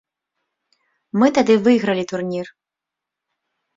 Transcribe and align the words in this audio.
Мы 1.23 1.27
тады 1.37 1.53
выйгралі 1.67 2.03
турнір. 2.13 2.47